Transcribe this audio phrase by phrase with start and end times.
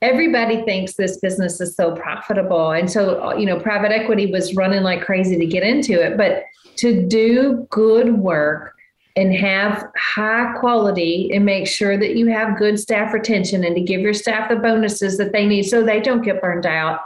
[0.00, 2.72] everybody thinks this business is so profitable.
[2.72, 6.16] And so, you know, private equity was running like crazy to get into it.
[6.16, 6.44] But
[6.76, 8.74] to do good work
[9.16, 13.82] and have high quality and make sure that you have good staff retention and to
[13.82, 17.00] give your staff the bonuses that they need so they don't get burned out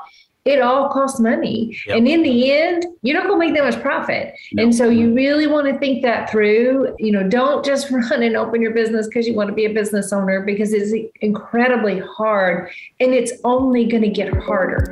[0.44, 1.78] it all costs money.
[1.86, 1.98] Yep.
[1.98, 4.34] And in the end, you're not going to make that much profit.
[4.56, 6.96] And so you really want to think that through.
[6.98, 9.72] You know, don't just run and open your business because you want to be a
[9.72, 14.88] business owner because it's incredibly hard and it's only going to get harder.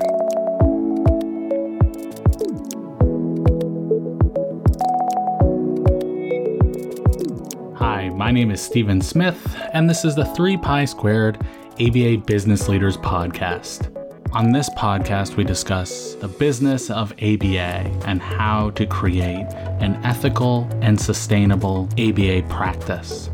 [7.77, 11.39] Hi, my name is Stephen Smith, and this is the 3 Pi Squared
[11.81, 14.00] ABA Business Leaders Podcast.
[14.33, 19.49] On this podcast, we discuss the business of ABA and how to create
[19.81, 23.29] an ethical and sustainable ABA practice.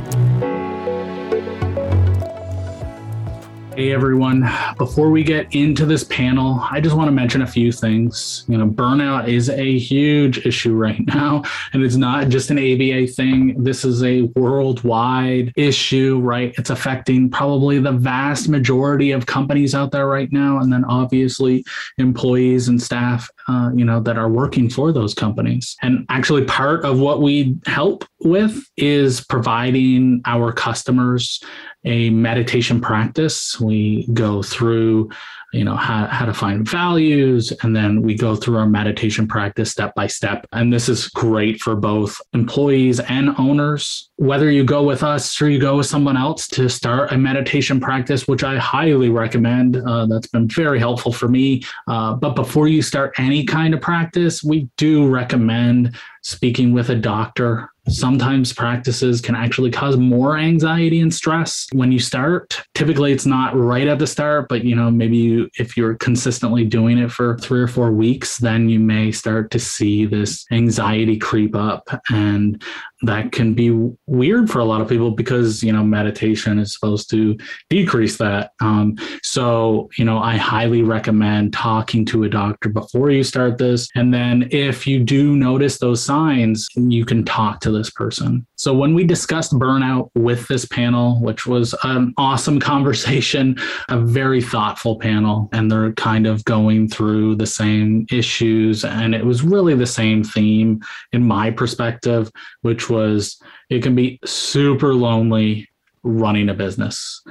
[3.74, 7.72] Hey everyone, before we get into this panel, I just want to mention a few
[7.72, 8.44] things.
[8.50, 13.08] You know, burnout is a huge issue right now, and it's not just an ABA
[13.14, 13.64] thing.
[13.64, 16.54] This is a worldwide issue, right?
[16.58, 21.64] It's affecting probably the vast majority of companies out there right now, and then obviously
[21.98, 25.76] employees and staff, uh, you know, that are working for those companies.
[25.82, 31.42] And actually, part of what we help with is providing our customers
[31.84, 33.60] a meditation practice.
[33.60, 35.10] We go through,
[35.54, 39.72] you know, how, how to find values, and then we go through our meditation practice
[39.72, 40.48] step by step.
[40.54, 44.10] And this is great for both employees and owners.
[44.16, 47.80] Whether you go with us or you go with someone else to start a meditation
[47.80, 51.64] practice, which I highly recommend, uh, that's been very helpful for me.
[51.88, 56.96] Uh, but before you start any kind of practice, we do recommend speaking with a
[56.96, 62.62] doctor sometimes practices can actually cause more anxiety and stress when you start.
[62.76, 66.64] Typically it's not right at the start but you know maybe you, if you're consistently
[66.64, 71.18] doing it for three or four weeks then you may start to see this anxiety
[71.18, 71.90] creep up.
[72.10, 72.62] And
[73.04, 73.72] that can be
[74.06, 77.36] weird for a lot of people because you know meditation is supposed to
[77.70, 78.52] decrease that.
[78.62, 83.90] Um, so you know i highly recommend talking to a doctor before you start this.
[83.96, 88.46] And then if you do notice those signs you can talk to this person.
[88.56, 93.58] So when we discussed burnout with this panel which was an awesome conversation
[93.90, 99.26] a very thoughtful panel and they're kind of going through the same issues and it
[99.26, 105.68] was really the same theme in my perspective which was it can be super lonely
[106.04, 107.22] running a business.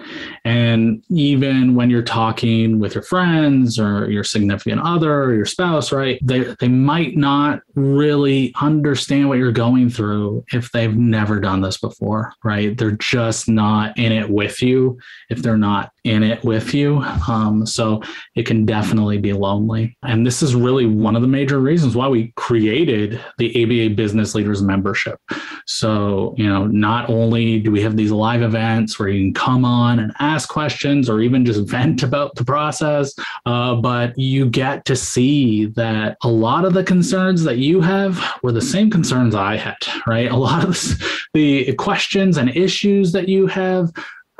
[0.45, 5.93] And even when you're talking with your friends or your significant other or your spouse,
[5.93, 11.61] right, they, they might not really understand what you're going through if they've never done
[11.61, 12.77] this before, right?
[12.77, 14.99] They're just not in it with you
[15.29, 16.99] if they're not in it with you.
[17.29, 18.03] Um, so
[18.35, 19.97] it can definitely be lonely.
[20.03, 24.35] And this is really one of the major reasons why we created the ABA Business
[24.35, 25.19] Leaders membership.
[25.67, 29.35] So, you know, not only do we have these live events, events where you can
[29.35, 33.15] come on and ask questions or even just vent about the process.
[33.47, 38.23] Uh, but you get to see that a lot of the concerns that you have
[38.43, 39.77] were the same concerns I had,
[40.07, 40.31] right?
[40.31, 40.79] A lot of
[41.35, 43.91] the questions and issues that you have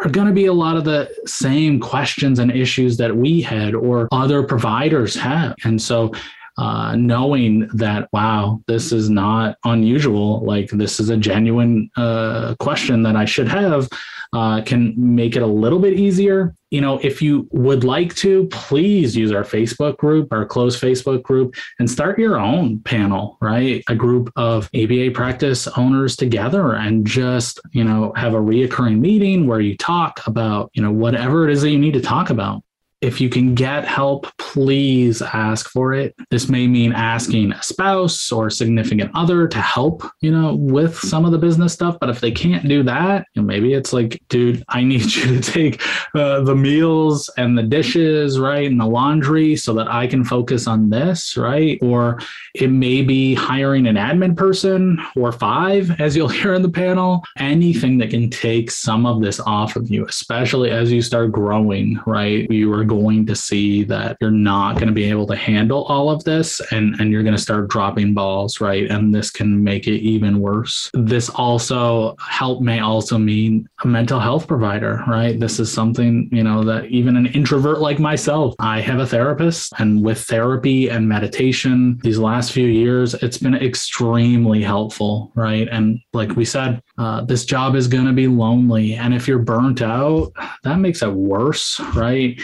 [0.05, 3.75] are going to be a lot of the same questions and issues that we had
[3.75, 5.55] or other providers have.
[5.65, 6.13] And so
[6.61, 13.03] uh, knowing that wow this is not unusual like this is a genuine uh, question
[13.03, 13.89] that i should have
[14.33, 16.55] uh, can make it a little bit easier.
[16.71, 21.23] You know, if you would like to, please use our Facebook group, our closed Facebook
[21.25, 23.83] group, and start your own panel, right?
[23.89, 29.49] A group of ABA practice owners together and just, you know, have a reoccurring meeting
[29.49, 32.63] where you talk about, you know, whatever it is that you need to talk about
[33.01, 36.15] if you can get help, please ask for it.
[36.31, 41.25] This may mean asking a spouse or significant other to help, you know, with some
[41.25, 41.97] of the business stuff.
[41.99, 45.41] But if they can't do that, you know, maybe it's like, dude, I need you
[45.41, 45.83] to take
[46.15, 48.71] uh, the meals and the dishes, right?
[48.71, 51.79] And the laundry so that I can focus on this, right?
[51.83, 52.21] Or
[52.55, 57.25] it may be hiring an admin person or five, as you'll hear in the panel,
[57.39, 61.99] anything that can take some of this off of you, especially as you start growing,
[62.07, 62.51] right?
[62.51, 66.11] You are going to see that you're not going to be able to handle all
[66.11, 68.91] of this and, and you're going to start dropping balls, right?
[68.91, 70.91] And this can make it even worse.
[70.93, 75.39] This also help may also mean a mental health provider, right?
[75.39, 79.73] This is something, you know, that even an introvert like myself, I have a therapist
[79.79, 85.69] and with therapy and meditation these last few years, it's been extremely helpful, right?
[85.71, 88.95] And like we said, uh, this job is going to be lonely.
[88.95, 90.33] And if you're burnt out,
[90.65, 92.41] that makes it worse, right?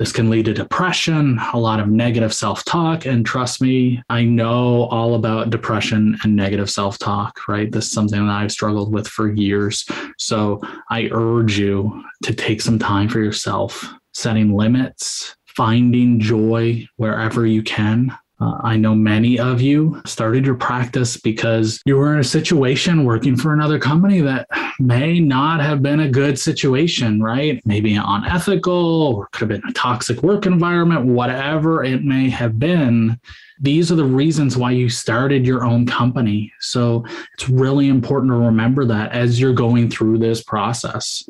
[0.00, 3.04] This can lead to depression, a lot of negative self talk.
[3.04, 7.70] And trust me, I know all about depression and negative self talk, right?
[7.70, 9.84] This is something that I've struggled with for years.
[10.16, 10.58] So
[10.88, 17.62] I urge you to take some time for yourself, setting limits, finding joy wherever you
[17.62, 18.16] can.
[18.40, 23.04] Uh, I know many of you started your practice because you were in a situation
[23.04, 24.48] working for another company that
[24.78, 27.60] may not have been a good situation, right?
[27.66, 33.20] Maybe unethical or could have been a toxic work environment, whatever it may have been.
[33.60, 36.50] These are the reasons why you started your own company.
[36.60, 37.04] So
[37.34, 41.28] it's really important to remember that as you're going through this process.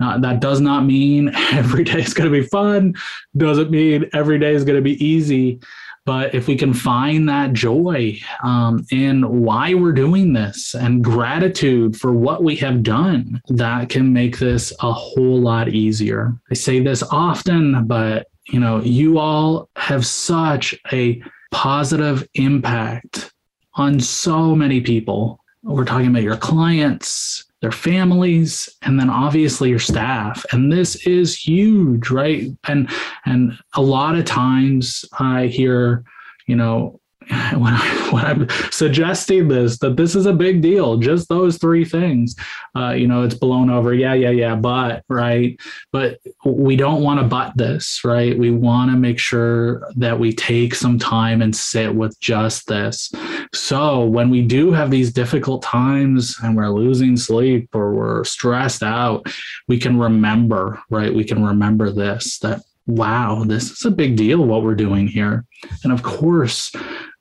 [0.00, 2.94] Now, that does not mean every day is going to be fun,
[3.36, 5.60] doesn't mean every day is going to be easy
[6.04, 11.96] but if we can find that joy um, in why we're doing this and gratitude
[11.96, 16.34] for what we have done, that can make this a whole lot easier.
[16.50, 21.22] I say this often, but you know, you all have such a
[21.52, 23.32] positive impact
[23.74, 25.38] on so many people.
[25.62, 30.44] We're talking about your clients, their families and then obviously your staff.
[30.52, 32.50] And this is huge right?
[32.68, 32.90] And
[33.24, 36.04] and a lot of times i hear
[36.46, 37.00] you know
[37.52, 41.84] when, I, when I'm suggesting this, that this is a big deal, just those three
[41.84, 42.34] things,
[42.76, 43.94] uh, you know, it's blown over.
[43.94, 45.58] Yeah, yeah, yeah, but, right.
[45.92, 48.36] But we don't want to butt this, right?
[48.36, 53.12] We want to make sure that we take some time and sit with just this.
[53.54, 58.82] So when we do have these difficult times and we're losing sleep or we're stressed
[58.82, 59.26] out,
[59.68, 61.14] we can remember, right?
[61.14, 65.44] We can remember this that wow, this is a big deal what we're doing here.
[65.84, 66.72] And of course,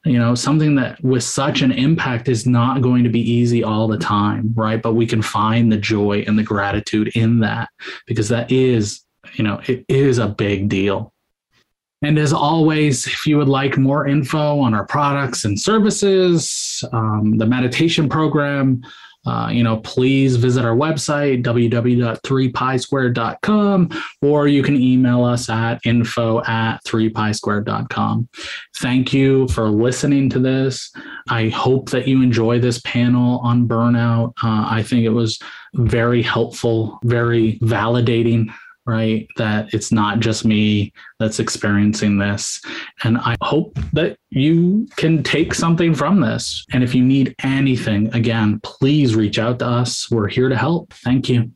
[0.03, 3.88] you know something that with such an impact is not going to be easy all
[3.88, 4.81] the time right?
[4.81, 7.69] But we can find the joy and the gratitude in that
[8.07, 9.01] because that is
[9.33, 11.13] you know it is a big deal.
[12.03, 17.38] And as always if you would like more info on our products and services um,
[17.38, 18.81] the meditation program
[19.25, 23.89] uh, you know, please visit our website, www.3pisquared.com,
[24.21, 28.27] or you can email us at info at 3pisquared.com.
[28.77, 30.91] Thank you for listening to this.
[31.29, 34.29] I hope that you enjoy this panel on burnout.
[34.44, 35.38] Uh, I think it was
[35.75, 38.51] very helpful, very validating
[38.85, 39.27] right?
[39.37, 42.61] That it's not just me that's experiencing this.
[43.03, 46.65] And I hope that you can take something from this.
[46.71, 50.09] And if you need anything, again, please reach out to us.
[50.09, 50.93] We're here to help.
[50.93, 51.51] Thank you.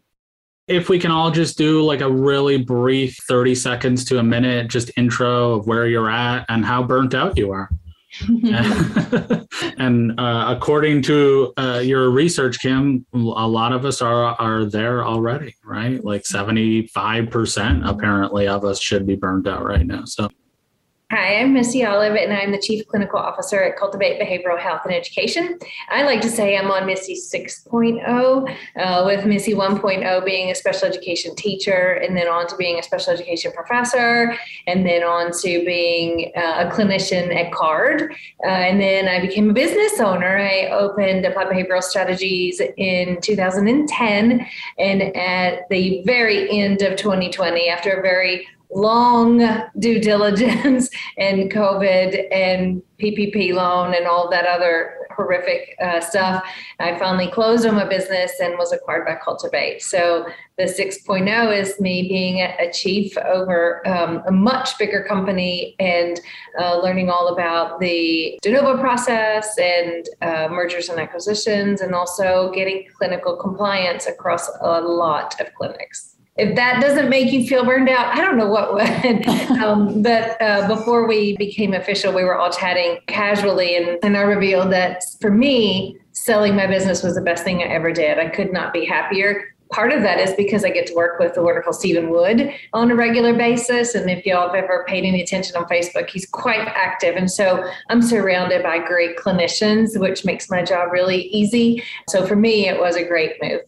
[0.68, 4.68] If we can all just do like a really brief 30 seconds to a minute,
[4.68, 7.70] just intro of where you're at and how burnt out you are.
[9.78, 15.04] and uh, according to uh, your research, Kim, a lot of us are are there
[15.06, 16.04] already, right?
[16.04, 20.06] Like seventy five percent apparently of us should be burned out right now.
[20.06, 20.30] So
[21.16, 24.94] Hi, I'm Missy Olive, and I'm the Chief Clinical Officer at Cultivate Behavioral Health and
[24.94, 25.58] Education.
[25.90, 30.90] I like to say I'm on Missy 6.0, uh, with Missy 1.0 being a special
[30.90, 34.36] education teacher, and then on to being a special education professor,
[34.68, 38.14] and then on to being uh, a clinician at CARD.
[38.44, 40.38] Uh, and then I became a business owner.
[40.38, 44.46] I opened Applied Behavioral Strategies in 2010,
[44.78, 49.40] and at the very end of 2020, after a very long
[49.80, 56.46] due diligence and COVID and PPP loan and all that other horrific uh, stuff.
[56.80, 59.82] I finally closed on my business and was acquired by Cultivate.
[59.82, 66.20] So the 6.0 is me being a, chief over um, a much bigger company and
[66.60, 72.52] uh, learning all about the de novo process and uh, mergers and acquisitions, and also
[72.54, 77.88] getting clinical compliance across a lot of clinics if that doesn't make you feel burned
[77.88, 79.28] out, I don't know what would.
[79.64, 84.22] um, but uh, before we became official, we were all chatting casually, and, and I
[84.22, 88.20] revealed that for me, selling my business was the best thing I ever did.
[88.20, 89.54] I could not be happier.
[89.72, 92.92] Part of that is because I get to work with the wonderful Stephen Wood on
[92.92, 93.96] a regular basis.
[93.96, 97.16] And if y'all have ever paid any attention on Facebook, he's quite active.
[97.16, 101.84] And so I'm surrounded by great clinicians, which makes my job really easy.
[102.10, 103.62] So for me, it was a great move.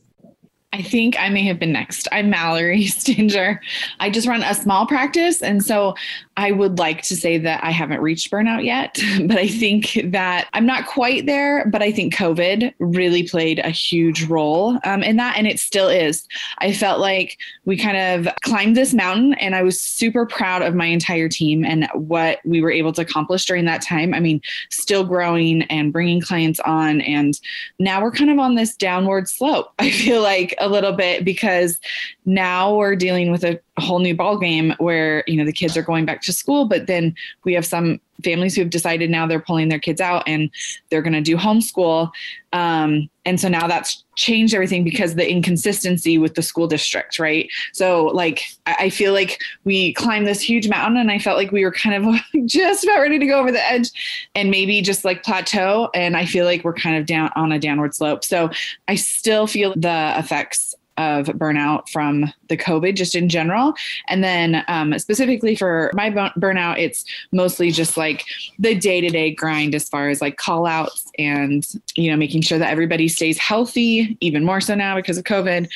[0.74, 2.10] I think I may have been next.
[2.12, 3.62] I'm Mallory Stinger.
[4.02, 5.42] I just run a small practice.
[5.42, 5.96] And so
[6.36, 10.50] I would like to say that I haven't reached burnout yet, but I think that
[10.54, 11.66] I'm not quite there.
[11.68, 15.38] But I think COVID really played a huge role um, in that.
[15.38, 16.28] And it still is.
[16.58, 17.98] I felt like we kind
[18.28, 22.40] of climbed this mountain, and I was super proud of my entire team and what
[22.44, 24.14] we were able to accomplish during that time.
[24.14, 27.02] I mean, still growing and bringing clients on.
[27.02, 27.40] And
[27.80, 29.72] now we're kind of on this downward slope.
[29.80, 31.80] I feel like a little bit because
[32.26, 35.82] now we're dealing with a whole new ball game where you know the kids are
[35.82, 39.40] going back to school but then we have some families who have decided now they're
[39.40, 40.50] pulling their kids out and
[40.90, 42.12] they're going to do homeschool.
[42.54, 47.50] Um, and so now that's changed everything because the inconsistency with the school district right?
[47.74, 51.64] So like I, feel like we climbed this huge mountain and i felt like we
[51.64, 53.90] were kind of just about ready to go over the edge
[54.34, 55.90] and maybe just like plateau.
[55.94, 58.24] And i feel like we're kind of down on a downward slope.
[58.24, 58.50] So
[58.88, 63.74] i still feel the effects of burnout from the COVID, just in general.
[64.08, 68.26] And then um, specifically for my burnout, it's mostly just like
[68.60, 72.42] the day to day grind as far as like call outs and, you know, making
[72.42, 75.70] sure that everybody stays healthy, even more so now because of COVID,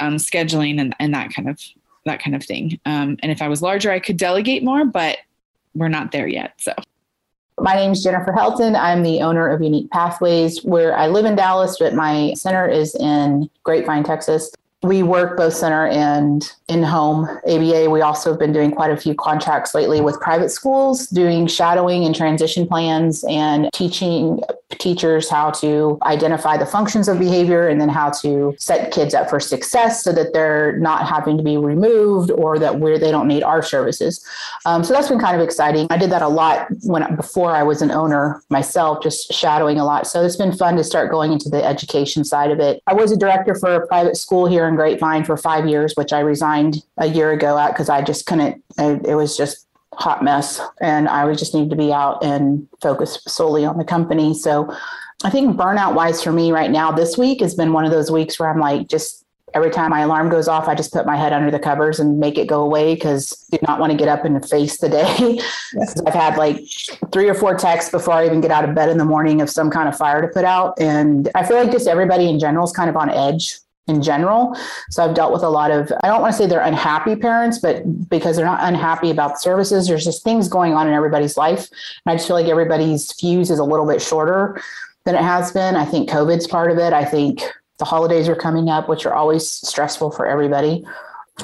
[0.00, 1.60] um, scheduling and, and that kind of
[2.06, 2.80] that kind of thing.
[2.86, 5.18] Um, and if I was larger, I could delegate more, but
[5.74, 6.54] we're not there yet.
[6.58, 6.72] So.
[7.58, 8.74] My name is Jennifer Helton.
[8.74, 12.94] I'm the owner of Unique Pathways, where I live in Dallas, but my center is
[12.94, 14.50] in Grapevine, Texas.
[14.82, 17.90] We work both center and in home ABA.
[17.90, 22.04] We also have been doing quite a few contracts lately with private schools, doing shadowing
[22.04, 24.42] and transition plans and teaching
[24.78, 29.28] teachers how to identify the functions of behavior and then how to set kids up
[29.28, 33.28] for success so that they're not having to be removed or that where they don't
[33.28, 34.24] need our services.
[34.66, 35.86] Um, so that's been kind of exciting.
[35.90, 39.84] I did that a lot when before I was an owner myself, just shadowing a
[39.84, 40.06] lot.
[40.06, 42.82] So it's been fun to start going into the education side of it.
[42.86, 46.12] I was a director for a private school here in Grapevine for five years, which
[46.12, 48.62] I resigned a year ago at because I just couldn't.
[48.78, 49.66] It was just
[50.00, 53.84] hot mess, and I would just need to be out and focus solely on the
[53.84, 54.34] company.
[54.34, 54.74] So,
[55.22, 58.10] I think burnout wise for me right now, this week has been one of those
[58.10, 61.16] weeks where I'm like, just every time my alarm goes off, I just put my
[61.16, 63.98] head under the covers and make it go away because I do not want to
[63.98, 65.40] get up and face the day.
[66.06, 66.60] I've had like
[67.12, 69.50] three or four texts before I even get out of bed in the morning of
[69.50, 70.74] some kind of fire to put out.
[70.80, 73.58] And I feel like just everybody in general is kind of on edge
[73.90, 74.56] in general.
[74.88, 77.58] So I've dealt with a lot of, I don't want to say they're unhappy parents,
[77.58, 81.68] but because they're not unhappy about services, there's just things going on in everybody's life.
[82.06, 84.62] And I just feel like everybody's fuse is a little bit shorter
[85.04, 85.76] than it has been.
[85.76, 86.92] I think COVID's part of it.
[86.92, 87.42] I think
[87.78, 90.84] the holidays are coming up, which are always stressful for everybody.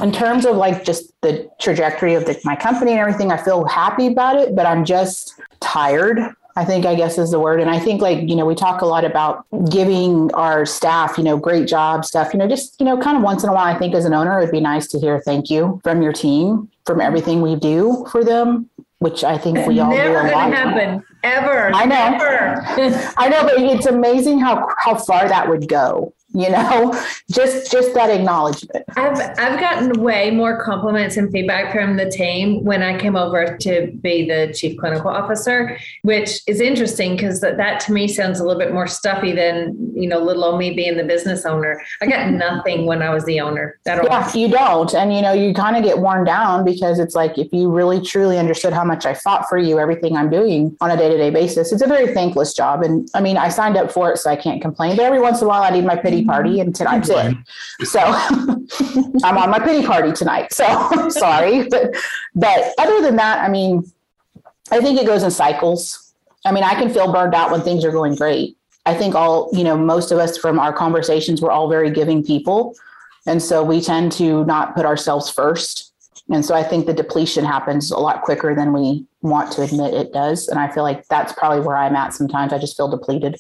[0.01, 3.65] In terms of like just the trajectory of the, my company and everything, I feel
[3.65, 6.19] happy about it, but I'm just tired
[6.57, 7.61] I think I guess is the word.
[7.61, 11.25] And I think like, you know, we talk a lot about giving our staff, you
[11.25, 13.67] know, great job stuff, you know, just, you know, kind of once in a while,
[13.75, 16.71] I think as an owner, it'd be nice to hear thank you from your team,
[16.87, 18.71] from everything we do for them,
[19.01, 20.53] which I think we all Never do a lot.
[20.53, 21.71] happen ever.
[21.75, 22.11] I know.
[22.11, 23.13] Never.
[23.19, 26.93] I know, but it's amazing how, how far that would go you know
[27.31, 28.85] just just that acknowledgement.
[28.97, 33.57] I've i've gotten way more compliments and feedback from the team when i came over
[33.59, 38.41] to be the chief clinical officer which is interesting because that, that to me sounds
[38.41, 41.81] a little bit more stuffy than you know little old me being the business owner.
[42.03, 44.07] I got nothing when i was the owner at all.
[44.07, 44.93] Yeah you don't.
[44.95, 48.01] And you know you kind of get worn down because it's like if you really
[48.01, 51.73] truly understood how much i fought for you everything i'm doing on a day-to-day basis
[51.73, 52.83] it's a very thankless job.
[52.83, 54.97] And i mean i signed up for it so i can't complain.
[54.97, 57.37] But every once in a while i need my pity party and tonight's it.
[57.85, 58.01] So
[59.25, 60.53] I'm on my pity party tonight.
[60.53, 61.69] So sorry.
[61.69, 61.95] But
[62.35, 63.91] but other than that, I mean,
[64.71, 66.15] I think it goes in cycles.
[66.45, 68.57] I mean, I can feel burned out when things are going great.
[68.85, 72.23] I think all, you know, most of us from our conversations, we're all very giving
[72.23, 72.75] people.
[73.27, 75.93] And so we tend to not put ourselves first.
[76.31, 79.95] And so I think the depletion happens a lot quicker than we want to admit
[79.95, 80.49] it does.
[80.49, 82.53] And I feel like that's probably where I'm at sometimes.
[82.53, 83.37] I just feel depleted.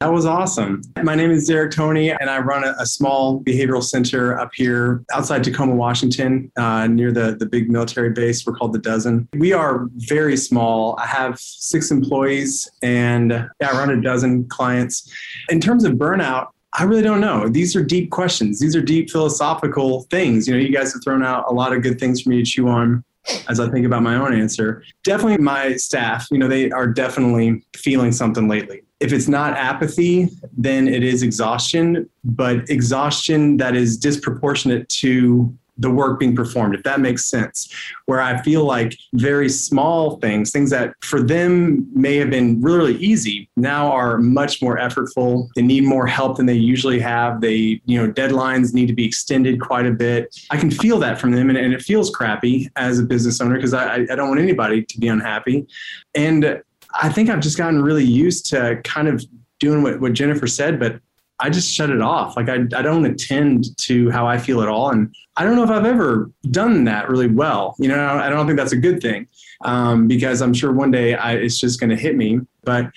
[0.00, 0.82] That was awesome.
[1.02, 5.02] My name is Derek Tony, and I run a, a small behavioral center up here
[5.14, 8.44] outside Tacoma, Washington, uh, near the, the big military base.
[8.44, 9.28] We're called the Dozen.
[9.34, 10.94] We are very small.
[10.98, 15.10] I have six employees, and yeah, I run a dozen clients.
[15.48, 17.48] In terms of burnout, I really don't know.
[17.48, 18.58] These are deep questions.
[18.58, 20.48] These are deep philosophical things.
[20.48, 22.44] You know, you guys have thrown out a lot of good things for me to
[22.44, 23.04] chew on
[23.48, 24.82] as I think about my own answer.
[25.02, 30.30] Definitely my staff, you know, they are definitely feeling something lately if it's not apathy,
[30.56, 36.82] then it is exhaustion, but exhaustion that is disproportionate to the work being performed, if
[36.84, 37.72] that makes sense.
[38.06, 42.96] Where I feel like very small things, things that for them may have been really
[42.96, 45.48] easy, now are much more effortful.
[45.56, 47.40] They need more help than they usually have.
[47.40, 50.34] They, you know, deadlines need to be extended quite a bit.
[50.50, 53.56] I can feel that from them, and, and it feels crappy as a business owner
[53.56, 55.66] because I, I don't want anybody to be unhappy.
[56.14, 56.62] And
[57.02, 59.24] I think I've just gotten really used to kind of
[59.58, 61.00] doing what, what Jennifer said, but
[61.44, 62.38] I just shut it off.
[62.38, 64.88] Like I, I don't attend to how I feel at all.
[64.88, 67.76] And I don't know if I've ever done that really well.
[67.78, 69.28] You know, I don't think that's a good thing
[69.62, 72.40] um, because I'm sure one day I, it's just going to hit me.
[72.62, 72.90] But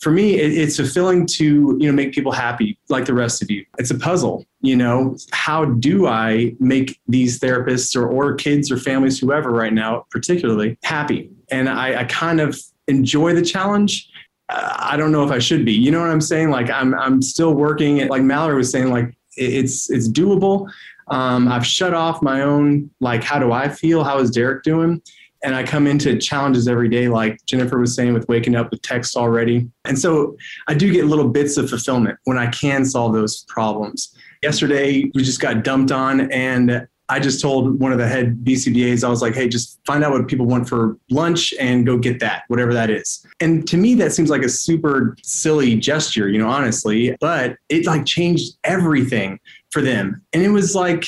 [0.00, 3.50] for me, it, it's fulfilling to, you know, make people happy like the rest of
[3.50, 3.66] you.
[3.76, 8.78] It's a puzzle, you know, how do I make these therapists or, or kids or
[8.78, 11.30] families, whoever right now, particularly happy?
[11.50, 14.08] And I, I kind of enjoy the challenge
[14.50, 15.72] I don't know if I should be.
[15.72, 16.50] You know what I'm saying?
[16.50, 18.06] Like I'm I'm still working.
[18.08, 20.70] Like Mallory was saying, like it's it's doable.
[21.08, 24.04] Um, I've shut off my own like how do I feel?
[24.04, 25.02] How is Derek doing?
[25.42, 28.82] And I come into challenges every day, like Jennifer was saying, with waking up with
[28.82, 29.70] text already.
[29.86, 30.36] And so
[30.68, 34.14] I do get little bits of fulfillment when I can solve those problems.
[34.42, 39.02] Yesterday, we just got dumped on, and I just told one of the head BCBAs,
[39.02, 42.20] I was like, hey, just find out what people want for lunch and go get
[42.20, 43.26] that, whatever that is.
[43.40, 47.84] And to me, that seems like a super silly gesture, you know, honestly, but it
[47.84, 49.40] like changed everything
[49.70, 50.22] for them.
[50.32, 51.04] And it was like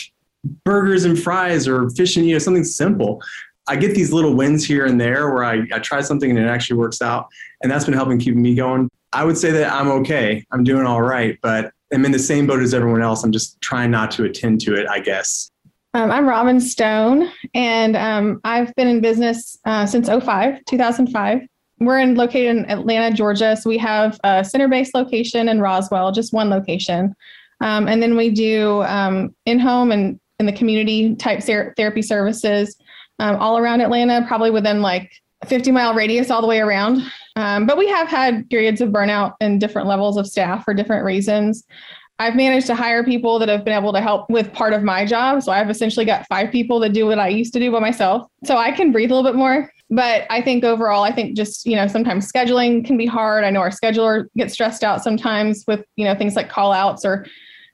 [0.64, 3.22] burgers and fries or fish and, you know, something simple.
[3.68, 6.48] I get these little wins here and there where I, I try something and it
[6.48, 7.28] actually works out.
[7.62, 8.90] And that's been helping keep me going.
[9.12, 10.44] I would say that I'm okay.
[10.50, 13.22] I'm doing all right, but I'm in the same boat as everyone else.
[13.22, 15.51] I'm just trying not to attend to it, I guess.
[15.94, 21.40] Um, I'm Robin Stone, and um, I've been in business uh, since 05, 2005.
[21.80, 23.54] We're in, located in Atlanta, Georgia.
[23.56, 27.14] So we have a center based location in Roswell, just one location.
[27.60, 32.00] Um, and then we do um, in home and in the community type ser- therapy
[32.00, 32.74] services
[33.18, 35.12] um, all around Atlanta, probably within like
[35.46, 37.02] 50 mile radius all the way around.
[37.36, 41.04] Um, but we have had periods of burnout in different levels of staff for different
[41.04, 41.64] reasons.
[42.22, 45.04] I've managed to hire people that have been able to help with part of my
[45.04, 45.42] job.
[45.42, 48.28] So I've essentially got five people that do what I used to do by myself.
[48.44, 49.72] So I can breathe a little bit more.
[49.90, 53.42] But I think overall, I think just, you know, sometimes scheduling can be hard.
[53.42, 57.04] I know our scheduler gets stressed out sometimes with, you know, things like call outs
[57.04, 57.26] or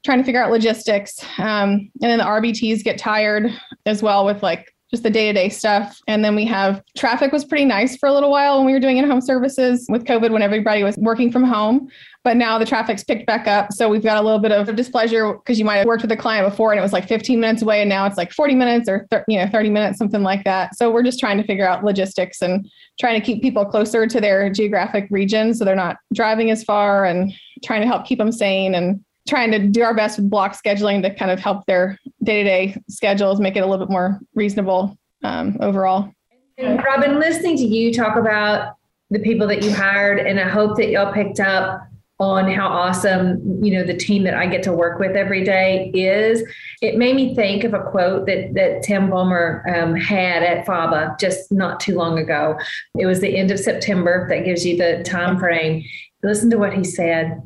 [0.03, 1.23] trying to figure out logistics.
[1.37, 3.53] Um, and then the RBTs get tired
[3.85, 6.01] as well with like just the day-to-day stuff.
[6.09, 8.81] And then we have traffic was pretty nice for a little while when we were
[8.81, 11.89] doing in-home services with covid when everybody was working from home.
[12.25, 13.73] But now the traffic's picked back up.
[13.73, 16.17] So we've got a little bit of displeasure because you might have worked with a
[16.17, 18.89] client before and it was like 15 minutes away and now it's like 40 minutes
[18.89, 20.75] or th- you know 30 minutes something like that.
[20.77, 24.21] So we're just trying to figure out logistics and trying to keep people closer to
[24.21, 27.33] their geographic region so they're not driving as far and
[27.65, 31.03] trying to help keep them sane and trying to do our best with block scheduling
[31.03, 35.57] to kind of help their day-to-day schedules make it a little bit more reasonable um,
[35.61, 36.13] overall.
[36.57, 38.75] And robin listening to you talk about
[39.11, 41.83] the people that you hired and i hope that y'all picked up
[42.21, 45.89] on how awesome you know the team that i get to work with every day
[45.95, 46.43] is
[46.83, 51.19] it made me think of a quote that that tim Vollmer um, had at faba
[51.21, 52.59] just not too long ago.
[52.99, 54.27] It was the end of september.
[54.29, 55.85] That gives you the time frame.
[56.25, 57.41] Listen to what he said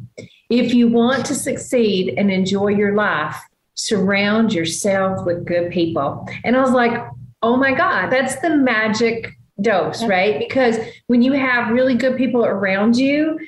[0.52, 3.36] if you want to succeed and enjoy your life,
[3.72, 6.28] surround yourself with good people.
[6.44, 6.92] And I was like,
[7.40, 10.38] oh my God, that's the magic dose, right?
[10.38, 13.38] Because when you have really good people around you,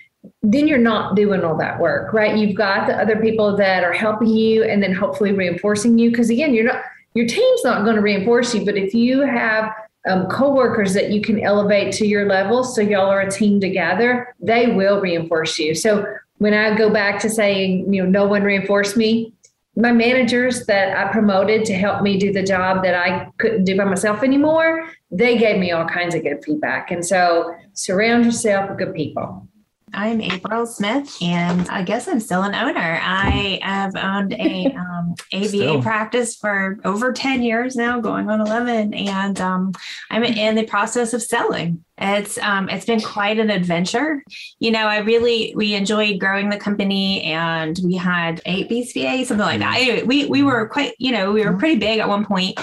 [0.42, 2.38] then you're not doing all that work, right?
[2.38, 6.08] You've got the other people that are helping you and then hopefully reinforcing you.
[6.08, 9.70] Because again, you're not, your team's not going to reinforce you, but if you have
[10.08, 14.34] um, coworkers that you can elevate to your level, so y'all are a team together,
[14.40, 15.74] they will reinforce you.
[15.74, 16.06] So
[16.38, 19.32] when I go back to saying, you know, no one reinforced me,
[19.76, 23.76] my managers that I promoted to help me do the job that I couldn't do
[23.76, 26.90] by myself anymore, they gave me all kinds of good feedback.
[26.90, 29.48] And so surround yourself with good people.
[29.96, 32.98] I'm April Smith, and I guess I'm still an owner.
[33.00, 35.82] I have owned a um, ABA still.
[35.82, 39.72] practice for over 10 years now, going on 11, and um,
[40.10, 41.84] I'm in the process of selling.
[41.96, 44.22] It's um, it's been quite an adventure.
[44.58, 49.46] You know, I really we enjoyed growing the company, and we had eight BCBA, something
[49.46, 49.76] like that.
[49.78, 52.58] Anyway, we we were quite, you know, we were pretty big at one point,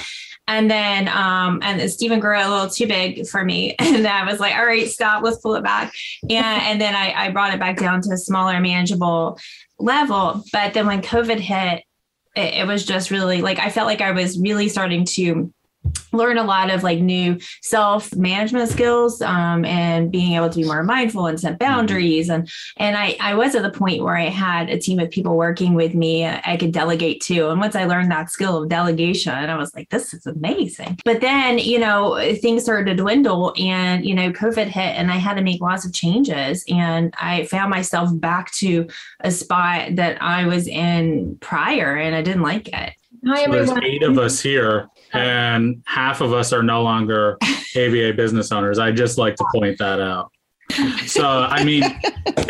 [0.51, 3.75] and then, um, and Stephen grew a little too big for me.
[3.91, 5.93] And I was like, all right, stop, let's pull it back.
[6.23, 9.37] And, and then I, I brought it back down to a smaller, manageable
[9.79, 10.43] level.
[10.51, 11.83] But then when COVID hit,
[12.35, 15.53] it, it was just really like, I felt like I was really starting to
[16.13, 20.65] learn a lot of like new self management skills um, and being able to be
[20.65, 22.29] more mindful and set boundaries.
[22.29, 25.37] And and I, I was at the point where I had a team of people
[25.37, 27.49] working with me I could delegate to.
[27.49, 30.99] And once I learned that skill of delegation I was like this is amazing.
[31.05, 35.17] But then you know things started to dwindle and you know COVID hit and I
[35.17, 36.63] had to make lots of changes.
[36.67, 38.87] And I found myself back to
[39.21, 42.93] a spot that I was in prior and I didn't like it.
[43.25, 43.83] Hi, So there's everyone.
[43.83, 47.37] eight of us here, and half of us are no longer
[47.75, 48.79] ABA business owners.
[48.79, 50.31] I just like to point that out.
[51.07, 51.83] So, I mean,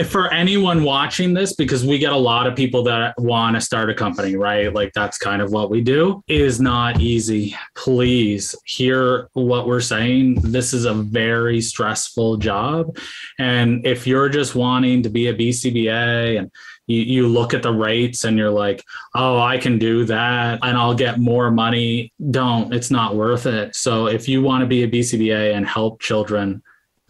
[0.05, 3.89] for anyone watching this, because we get a lot of people that want to start
[3.89, 4.73] a company, right?
[4.73, 7.55] Like that's kind of what we do, it is not easy.
[7.75, 10.35] Please hear what we're saying.
[10.41, 12.97] This is a very stressful job.
[13.39, 16.51] And if you're just wanting to be a BCBA and
[16.87, 18.83] you, you look at the rates and you're like,
[19.15, 22.11] oh, I can do that and I'll get more money.
[22.31, 23.75] Don't, it's not worth it.
[23.75, 26.61] So if you want to be a BCBA and help children,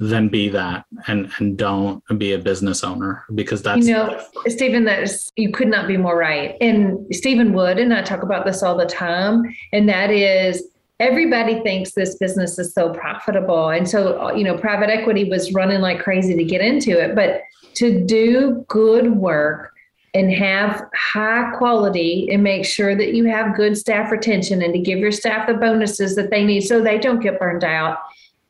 [0.02, 4.84] then be that and and don't be a business owner because that's you know, Stephen,
[4.86, 6.58] that is, you could not be more right.
[6.60, 10.64] And Stephen Wood and I talk about this all the time, and that is
[11.00, 13.70] everybody thinks this business is so profitable.
[13.70, 17.42] And so, you know, private equity was running like crazy to get into it, but
[17.76, 19.72] to do good work
[20.14, 24.80] and have high quality and make sure that you have good staff retention and to
[24.80, 28.00] give your staff the bonuses that they need so they don't get burned out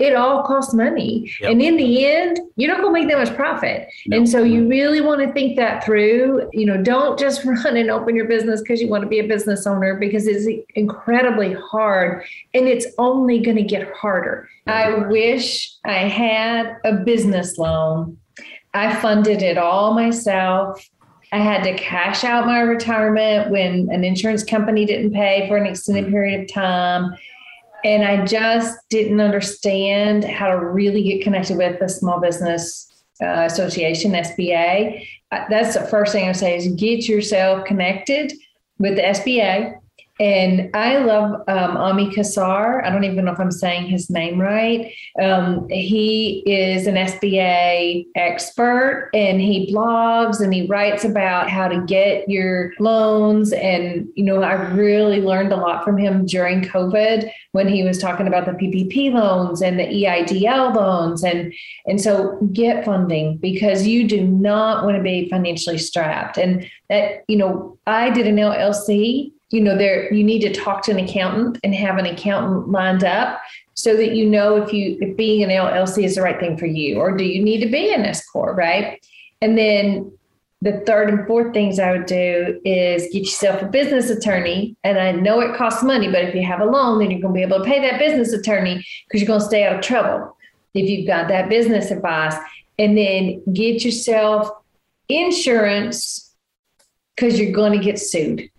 [0.02, 1.32] it all costs money.
[1.42, 1.52] Yep.
[1.52, 3.88] And in the end, you're not going to make that much profit.
[4.08, 4.18] No.
[4.18, 6.50] And so you really want to think that through.
[6.54, 9.28] You know, don't just run and open your business because you want to be a
[9.28, 14.50] business owner because it's incredibly hard and it's only going to get harder.
[14.68, 18.18] I wish I had a business loan.
[18.74, 20.90] I funded it all myself.
[21.34, 25.66] I had to cash out my retirement when an insurance company didn't pay for an
[25.66, 26.12] extended mm.
[26.12, 27.14] period of time
[27.84, 32.88] and I just didn't understand how to really get connected with the Small Business
[33.22, 35.08] uh, Association (SBA).
[35.32, 38.34] Uh, that's the first thing I say is get yourself connected
[38.78, 39.81] with the SBA.
[40.22, 42.86] And I love um, Ami Kassar.
[42.86, 44.94] I don't even know if I'm saying his name right.
[45.20, 51.84] Um, he is an SBA expert and he blogs and he writes about how to
[51.88, 53.52] get your loans.
[53.52, 57.98] And, you know, I really learned a lot from him during COVID when he was
[57.98, 61.24] talking about the PPP loans and the EIDL loans.
[61.24, 61.52] And,
[61.88, 66.38] and so get funding because you do not want to be financially strapped.
[66.38, 70.82] And that, you know, I did an LLC you know there you need to talk
[70.82, 73.40] to an accountant and have an accountant lined up
[73.74, 76.66] so that you know if you if being an llc is the right thing for
[76.66, 79.06] you or do you need to be an s corp right?
[79.44, 80.12] And then
[80.62, 84.76] the third and fourth things i would do is get yourself a business attorney.
[84.84, 87.34] And i know it costs money but if you have a loan then you're going
[87.34, 89.82] to be able to pay that business attorney because you're going to stay out of
[89.82, 90.36] trouble
[90.74, 92.36] if you've got that business advice.
[92.80, 94.50] And then get yourself
[95.10, 96.34] insurance
[97.16, 98.50] because you're going to get sued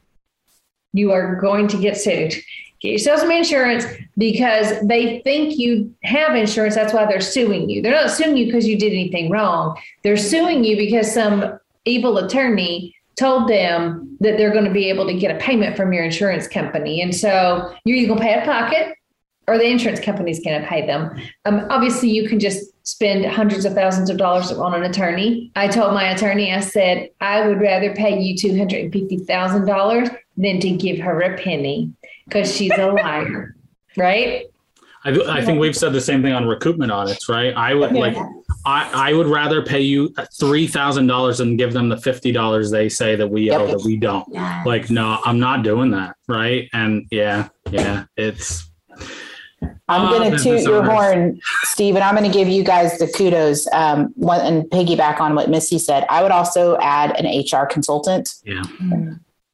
[0.93, 2.35] you are going to get sued.
[2.81, 3.85] Get yourself some insurance
[4.19, 6.75] because they think you have insurance.
[6.75, 7.81] That's why they're suing you.
[7.81, 9.79] They're not suing you because you did anything wrong.
[10.03, 15.07] They're suing you because some evil attorney told them that they're going to be able
[15.07, 17.01] to get a payment from your insurance company.
[17.03, 18.97] And so you're either going to pay out of pocket
[19.47, 21.21] or the insurance company's going to pay them.
[21.45, 25.53] Um, obviously, you can just spend hundreds of thousands of dollars on an attorney.
[25.55, 30.99] I told my attorney, I said, I would rather pay you $250,000 than to give
[30.99, 31.93] her a penny
[32.25, 33.57] because she's a liar,
[33.97, 34.47] right?
[35.05, 37.53] I, I think we've said the same thing on recoupment audits, right?
[37.57, 38.17] I would like,
[38.65, 42.71] I, I would rather pay you three thousand dollars and give them the fifty dollars
[42.71, 44.25] they say that we owe that we don't.
[44.31, 44.65] Yes.
[44.65, 46.69] Like, no, I'm not doing that, right?
[46.73, 48.71] And yeah, yeah, it's
[49.89, 50.93] I'm Ah, going to business toot your owners.
[50.93, 55.21] horn, Steve, and I'm going to give you guys the kudos um, one, and piggyback
[55.21, 56.07] on what Missy said.
[56.09, 58.63] I would also add an HR consultant yeah,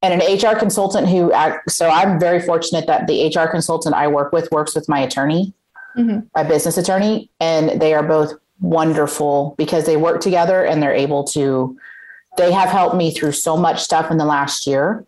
[0.03, 1.33] and an HR consultant who,
[1.69, 5.53] so I'm very fortunate that the HR consultant I work with works with my attorney,
[5.97, 6.27] Mhm.
[6.37, 11.25] my business attorney, and they are both wonderful because they work together and they're able
[11.25, 11.77] to,
[12.37, 15.05] they have helped me through so much stuff in the last year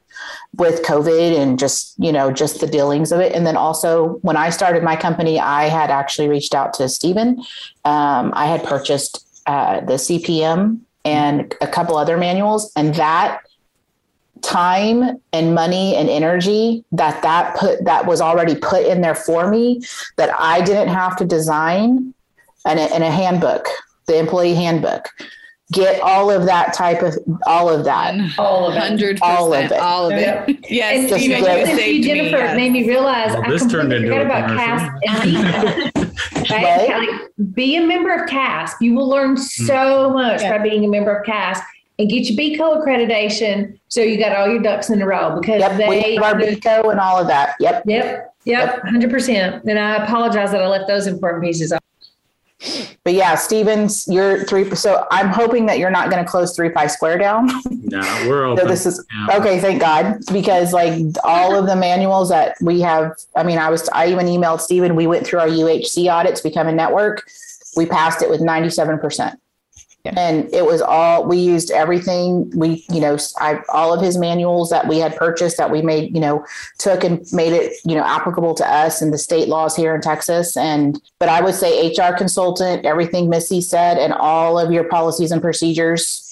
[0.56, 3.32] with COVID and just, you know, just the dealings of it.
[3.32, 7.38] And then also when I started my company, I had actually reached out to Stephen.
[7.84, 13.40] Um, I had purchased uh, the CPM and a couple other manuals and that
[14.42, 19.50] time and money and energy that that put that was already put in there for
[19.50, 19.80] me
[20.16, 22.14] that I didn't have to design
[22.66, 23.66] and a, and a handbook,
[24.06, 25.08] the employee handbook.
[25.72, 28.14] get all of that type of all of that.
[28.38, 28.78] All of it.
[28.80, 29.72] Hundred All of it.
[29.72, 30.58] all of it.
[30.70, 32.56] Yes, And Just you know, get- you, saved me, Jennifer, yes.
[32.56, 35.00] made me realize Well, I this turned completely into forgot a about commercial.
[35.06, 36.10] CASP and
[36.50, 36.88] Right.
[36.88, 37.08] Right?
[37.08, 38.80] Like, be a member of CASP.
[38.82, 39.38] You will learn mm.
[39.38, 40.56] so much Yeah.
[40.58, 41.62] by being a member of CASP
[42.00, 45.60] and get your BHCOE accreditation so you got all your ducks in a row because
[45.60, 47.56] Yep, we they have our BHCOE and all of that.
[47.60, 47.82] Yep.
[47.86, 49.64] Yep, yep, hundred percent.
[49.64, 51.80] And I apologize that I left those important pieces off.
[53.04, 54.74] But yeah, Stevens, you're three.
[54.74, 57.50] So I'm hoping that you're not going to close three pi square down.
[57.70, 59.38] No, we're So this is Yeah.
[59.38, 59.58] okay.
[59.58, 63.16] Thank God, because like all of the manuals that we have.
[63.34, 63.88] I mean, I was.
[63.92, 64.94] I even emailed Steven.
[64.94, 67.28] We went through our UHC audits, to become a network.
[67.76, 69.40] We passed it with 97 percent.
[70.04, 70.14] Yeah.
[70.16, 74.70] And it was all we used everything we, you know, I all of his manuals
[74.70, 76.44] that we had purchased that we made, you know,
[76.78, 80.00] took and made it, you know, applicable to us and the state laws here in
[80.00, 80.56] Texas.
[80.56, 85.32] And but I would say HR consultant, everything Missy said, and all of your policies
[85.32, 86.26] and procedures,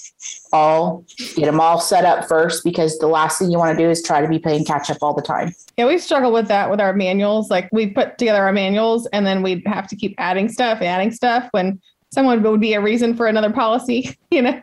[0.52, 1.04] all
[1.35, 4.02] get them all set up first because the last thing you want to do is
[4.02, 5.54] try to be playing catch up all the time.
[5.76, 7.50] Yeah, we struggle with that with our manuals.
[7.50, 11.11] Like we put together our manuals and then we'd have to keep adding stuff, adding
[11.11, 14.61] stuff when someone would be a reason for another policy, you know.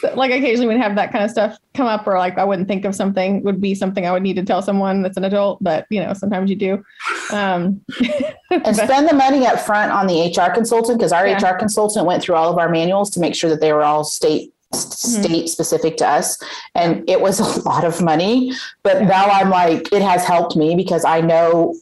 [0.00, 2.68] So, like occasionally we'd have that kind of stuff come up or like I wouldn't
[2.68, 5.62] think of something would be something I would need to tell someone that's an adult,
[5.62, 6.84] but you know, sometimes you do.
[7.32, 7.80] Um
[8.50, 11.38] And spend the money up front on the HR consultant because our Yeah.
[11.38, 14.04] HR consultant went through all of our manuals to make sure that they were all
[14.04, 15.22] state Mm-hmm.
[15.22, 16.36] state specific to us
[16.74, 20.74] and it was a lot of money but now i'm like it has helped me
[20.76, 21.74] because i know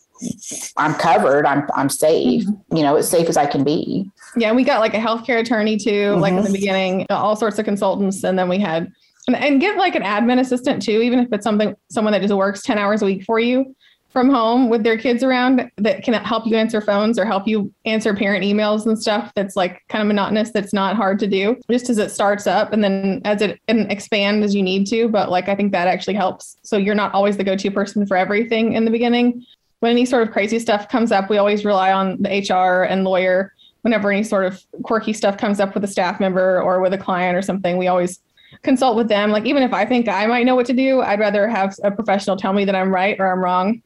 [0.76, 2.76] i'm covered i'm i'm safe Mm-hmm.
[2.76, 5.76] you know as safe as i can be Yeah, we got like a healthcare attorney
[5.76, 6.52] too, like in the mm-hmm.
[6.52, 8.92] beginning, uh, all sorts of consultants, and then we had
[9.26, 12.34] and, and get like an admin assistant too, even if it's something someone that just
[12.34, 13.74] works ten hours a week for you
[14.16, 17.70] from home with their kids around that can help you answer phones or help you
[17.84, 19.30] answer parent emails and stuff.
[19.34, 20.52] That's like kind of monotonous.
[20.52, 21.60] That's not hard to do.
[21.70, 25.08] Just as it starts up, and then as it and expand as you need to.
[25.08, 26.56] But like I think that actually helps.
[26.62, 29.44] So you're not always the go-to person for everything in the beginning.
[29.80, 33.04] When any sort of crazy stuff comes up, we always rely on the HR and
[33.04, 33.52] lawyer
[33.86, 36.98] whenever any sort of quirky stuff comes up with a staff member or with a
[36.98, 38.18] client or something, we always
[38.64, 39.30] consult with them.
[39.30, 41.92] Like even if I think I might know what to do, I'd rather have a
[41.92, 43.80] professional tell me that I'm right or I'm wrong,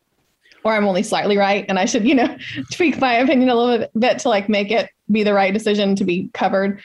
[0.65, 2.35] or I'm only slightly right, and I should, you know,
[2.73, 6.05] tweak my opinion a little bit, to like make it be the right decision to
[6.05, 6.81] be covered.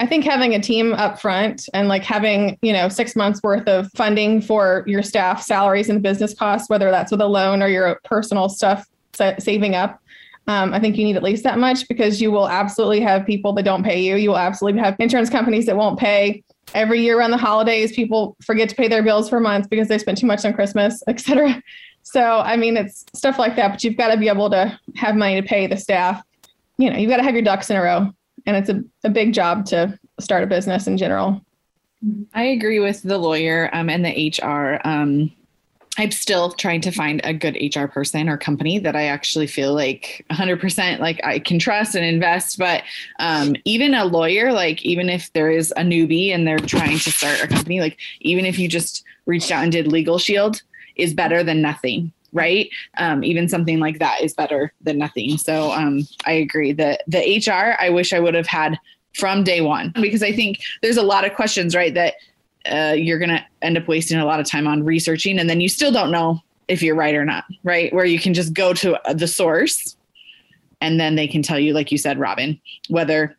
[0.00, 3.68] I think having a team up front and like having, you know, six months worth
[3.68, 7.68] of funding for your staff salaries and business costs, whether that's with a loan or
[7.68, 8.86] your personal stuff
[9.38, 10.00] saving up,
[10.48, 13.52] um, I think you need at least that much because you will absolutely have people
[13.54, 14.16] that don't pay you.
[14.16, 16.44] You will absolutely have insurance companies that won't pay.
[16.74, 19.98] Every year around the holidays, people forget to pay their bills for months because they
[19.98, 21.62] spent too much on Christmas, et cetera.
[22.02, 25.16] So, I mean, it's stuff like that, but you've got to be able to have
[25.16, 26.22] money to pay the staff.
[26.78, 28.12] You know, you've got to have your ducks in a row.
[28.46, 31.40] And it's a, a big job to start a business in general.
[32.34, 34.80] I agree with the lawyer um, and the HR.
[34.84, 35.32] Um,
[35.98, 39.74] I'm still trying to find a good HR person or company that I actually feel
[39.74, 42.58] like 100% like I can trust and invest.
[42.58, 42.82] But
[43.18, 47.10] um, even a lawyer, like even if there is a newbie and they're trying to
[47.10, 50.62] start a company, like even if you just reached out and did Legal Shield,
[50.96, 52.12] is better than nothing.
[52.32, 52.68] Right.
[52.98, 55.38] Um, even something like that is better than nothing.
[55.38, 58.78] So um, I agree that the HR, I wish I would have had
[59.14, 61.94] from day one because I think there's a lot of questions, right?
[61.94, 62.14] That
[62.70, 65.60] uh, you're going to end up wasting a lot of time on researching and then
[65.60, 67.92] you still don't know if you're right or not, right?
[67.92, 69.96] Where you can just go to the source
[70.80, 73.36] and then they can tell you, like you said, Robin, whether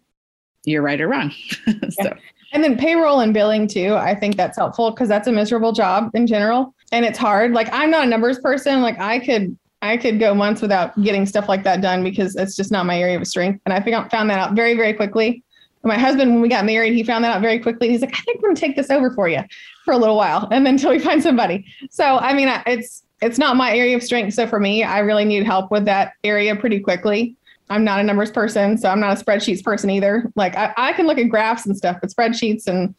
[0.63, 1.31] you're right or wrong.
[1.89, 2.13] so,
[2.53, 3.95] And then payroll and billing too.
[3.95, 6.73] I think that's helpful because that's a miserable job in general.
[6.91, 7.51] And it's hard.
[7.51, 8.81] Like I'm not a numbers person.
[8.81, 12.55] Like I could I could go months without getting stuff like that done because it's
[12.55, 13.61] just not my area of strength.
[13.65, 15.43] And I I found that out very, very quickly.
[15.88, 17.89] My husband, when we got married, he found that out very quickly.
[17.89, 19.41] He's like, I think we're gonna take this over for you
[19.86, 21.65] for a little while, and then until we find somebody.
[21.89, 24.34] So I mean, it's it's not my area of strength.
[24.34, 27.36] So for me, I really need help with that area pretty quickly.
[27.69, 30.32] I'm not a numbers person, so I'm not a spreadsheets person either.
[30.36, 32.93] Like I, I can look at graphs and stuff, but spreadsheets and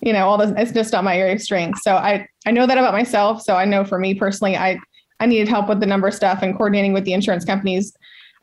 [0.00, 1.80] you know all this, it's just not my area of strength.
[1.82, 3.42] So I I know that about myself.
[3.42, 4.78] So I know for me personally, I
[5.20, 7.92] I needed help with the number stuff and coordinating with the insurance companies.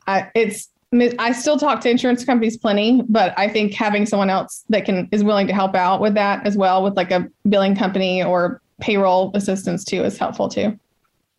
[0.06, 4.64] I, it's I still talk to insurance companies plenty, but I think having someone else
[4.68, 7.74] that can is willing to help out with that as well, with like a billing
[7.74, 10.78] company or payroll assistance too, is helpful too.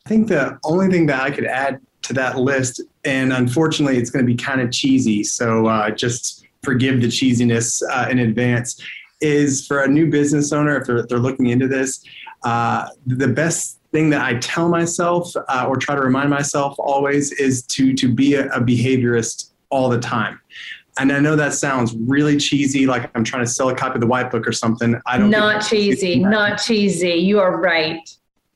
[0.06, 4.10] I think the only thing that I could add to that list, and unfortunately, it's
[4.10, 8.82] going to be kind of cheesy, so uh, just forgive the cheesiness uh, in advance,
[9.22, 12.04] is for a new business owner, if they're, they're looking into this,
[12.44, 17.32] uh, the best thing that I tell myself uh, or try to remind myself always
[17.34, 20.40] is to to be a, a behaviorist all the time.
[21.00, 24.02] and I know that sounds really cheesy, like I'm trying to sell a copy of
[24.02, 25.00] the White Book or something.
[25.06, 25.30] I don't.
[25.30, 26.20] Not cheesy.
[26.20, 27.14] Not cheesy.
[27.14, 28.00] You are right.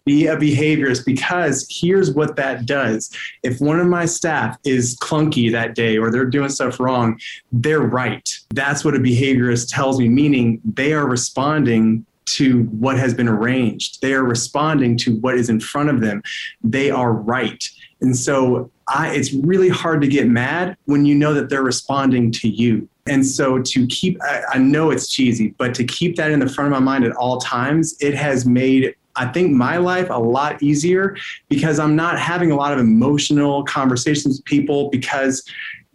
[0.04, 3.16] Be a behaviorist because here's what that does.
[3.44, 7.20] If one of my staff is clunky that day or they're doing stuff wrong,
[7.52, 8.28] they're right.
[8.50, 14.02] That's what a behaviorist tells me, meaning they are responding to what has been arranged.
[14.02, 16.22] They are responding to what is in front of them.
[16.64, 17.64] They are right.
[18.02, 22.32] And so I, it's really hard to get mad when you know that they're responding
[22.32, 22.88] to you.
[23.08, 26.50] And so to keep, I, I know it's cheesy, but to keep that in the
[26.50, 30.20] front of my mind at all times, it has made I think my life a
[30.20, 31.18] lot easier
[31.50, 35.44] because I'm not having a lot of emotional conversations with people because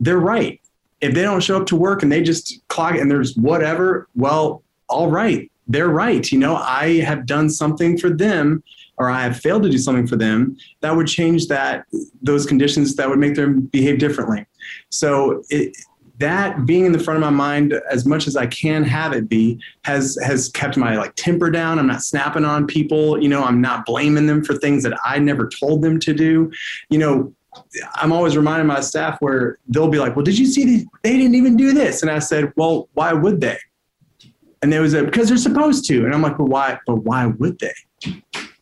[0.01, 0.61] they're right.
[1.01, 4.63] If they don't show up to work and they just clock and there's whatever, well,
[4.89, 6.31] all right, they're right.
[6.31, 8.63] You know, I have done something for them
[8.99, 11.85] or I have failed to do something for them that would change that
[12.23, 14.47] those conditions that would make them behave differently.
[14.91, 15.77] So it,
[16.19, 19.29] that being in the front of my mind as much as I can have it
[19.29, 21.79] be has has kept my like temper down.
[21.79, 25.19] I'm not snapping on people, you know, I'm not blaming them for things that I
[25.19, 26.51] never told them to do.
[26.89, 27.35] You know,
[27.97, 31.17] I'm always reminding my staff where they'll be like, "Well, did you see they, they
[31.17, 33.59] didn't even do this?" And I said, "Well, why would they?"
[34.67, 36.05] And there was a because they're supposed to.
[36.05, 36.77] And I'm like, "But why?
[36.89, 37.73] But why would they?"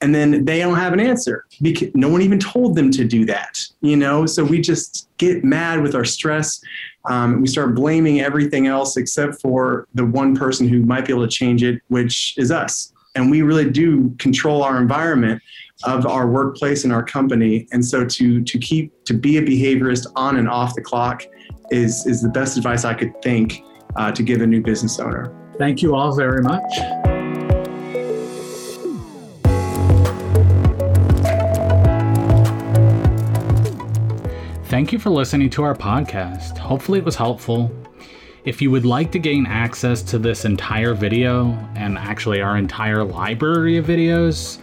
[0.02, 3.24] and then they don't have an answer because no one even told them to do
[3.24, 6.60] that you know so we just get mad with our stress
[7.06, 11.26] um, we start blaming everything else except for the one person who might be able
[11.26, 15.40] to change it which is us and we really do control our environment
[15.84, 20.06] of our workplace and our company and so to to keep to be a behaviorist
[20.16, 21.24] on and off the clock
[21.70, 23.62] is is the best advice i could think
[23.96, 26.78] uh, to give a new business owner thank you all very much
[34.74, 36.58] Thank you for listening to our podcast.
[36.58, 37.70] Hopefully, it was helpful.
[38.44, 43.04] If you would like to gain access to this entire video and actually our entire
[43.04, 44.58] library of videos,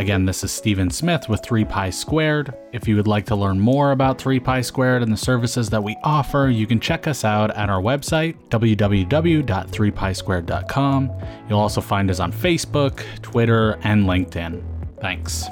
[0.02, 2.52] Again, this is Stephen Smith with 3 Pi Squared.
[2.72, 5.84] If you would like to learn more about 3 Pi Squared and the services that
[5.84, 11.10] we offer, you can check us out at our website, www.3pisquared.com.
[11.48, 14.60] You'll also find us on Facebook, Twitter, and LinkedIn.
[15.00, 15.44] Thanks.